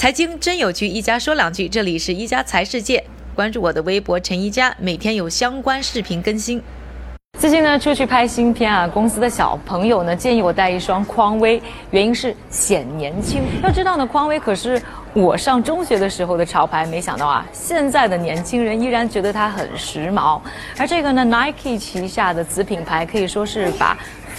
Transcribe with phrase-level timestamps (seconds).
[0.00, 1.68] 财经真有趣，一家说两句。
[1.68, 3.04] 这里是一家财世界，
[3.34, 6.62] 关注我的微博陈一家，每天有相关视频更新。
[7.38, 11.60] 最近呢，出去拍新片啊，公司的小朋友呢建议我带一双匡威，
[11.90, 13.42] 原因是显年轻。
[13.62, 14.80] 要知道呢，匡威可是
[15.12, 20.40] 我上中学的时候的潮牌，没想到啊，现在的年轻人依然觉得它很时髦。
[20.78, 23.96] 而这个呢，Nike 旗下的子品牌可以说是把。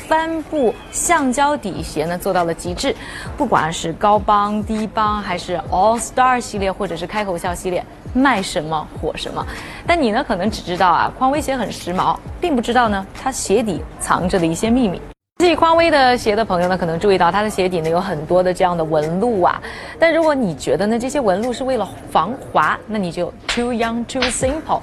[0.08, 2.94] 帆布橡胶底鞋呢做到了极致，
[3.38, 9.46] 不管是高帮、低帮，还是 All Star 系列，或者是开口笑系列，卖什么火什么。
[9.88, 15.02] 但你呢，可能只知道啊，匡威鞋很时髦，并不知道呢，它鞋底藏着的一些秘密。
[15.42, 19.60] 自己匡威的鞋的朋友呢，可能注意到它的鞋底呢有很多的这样的纹路啊。
[19.98, 24.80] 但如果你觉得呢这些纹路是为了防滑，那你就 too young too simple。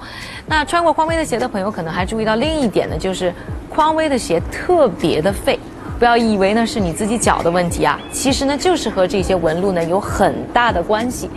[0.46, 3.32] 那穿过匡威的鞋的朋友可能还注意到另一点呢，就是
[3.72, 5.60] 匡威的鞋特别的费。
[5.98, 11.28] 不要以为呢是你自己脚的问题啊，其实呢就是和这些纹路呢有很大的关系。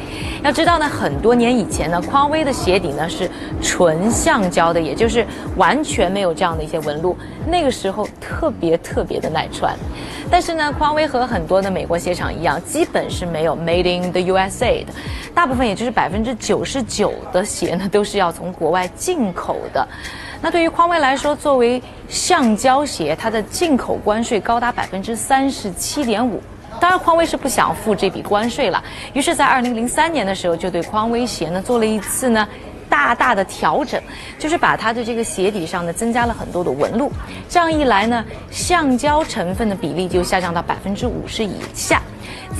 [0.43, 5.25] 要知道呢，很多年以前呢，匡威的鞋底呢是纯橡胶的，也就是
[5.57, 7.17] 完全没有这样的一些纹路。
[7.47, 9.75] 那个时候特别特别的耐穿。
[10.29, 14.93] 但是呢，匡威和很多的美国鞋厂一样，基本是没有 Made in the USA 的，
[15.33, 19.87] 大部分也就是百分之九十九的鞋呢都是要从国外进口的。
[20.41, 26.41] 那对于匡威来说，作为橡胶鞋，它的进口关税高达百分之三十七点五。
[26.79, 32.47] 当然，匡威是不想付这笔关税了，于是，在二零零三年的时候，就对匡威鞋呢做了一次呢
[32.89, 34.01] 大大的调整，
[34.39, 37.11] 就是把它的这个鞋底上呢增加了很多的纹路。
[37.47, 42.01] 这样一来呢，橡胶成分的比例就下降到百分之五十以下。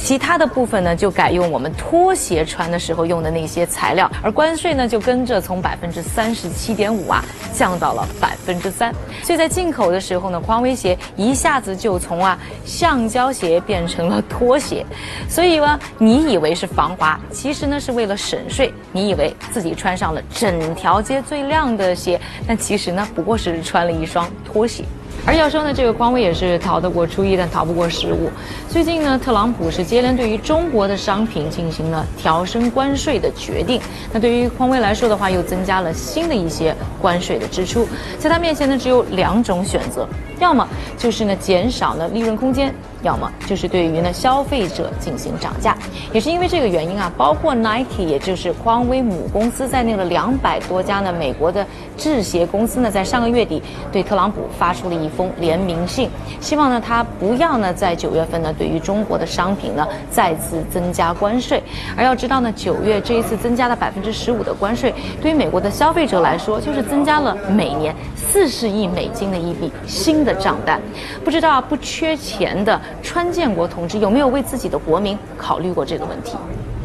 [0.04, 8.94] 其他的部分呢，就改用我们拖鞋穿的时候用的那些材料，而关税呢，就跟着从百分之三十七点五啊降到了百分之三。
[9.24, 14.86] 所以在进口的时候呢，匡威鞋一下子就从啊橡胶鞋变成了拖鞋。
[15.30, 18.74] 所以呢，你以为是防滑，其实呢是为了省税。
[18.92, 24.84] 你以为自己穿上了整条街最亮的鞋，但其实呢不过是穿了一双拖鞋。
[25.24, 28.30] 而要说呢，这个匡威也是逃得过初一，但逃不过十五。
[28.68, 33.80] 最近呢，特朗普是接连对于中国的商品进行了调升关税的决定。
[34.12, 37.88] 那对于匡威来说的话，又增加了新的一些关税的支出。
[38.18, 40.08] 在他面前呢，只有两种选择，
[40.40, 40.68] 要么
[40.98, 42.74] 就是呢减少了利润空间。
[43.04, 45.76] 要么就是对于呢消费者进行涨价，
[46.14, 51.66] 也是因为这个原因啊，包括 Nike，也就是匡威母公司在内的两百多家呢美国的
[51.98, 61.62] 制鞋公司呢，在上个月底对特朗普发出了一封联名信，希望呢他不要呢在九月份呢对于中国的商品呢再次增加关税。
[61.98, 70.80] 而要知道呢，九月这一次增加了百分之十五的关税，对于美国的消费者来说，就是增加了每年四十亿美金的一笔新的账单。
[71.26, 72.80] 不知道不缺钱的。
[73.02, 76.36] 川建国同志有没有为自己的国民考虑过这个问题？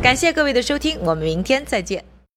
[0.03, 2.05] 感谢各位的收听，我们明天再见。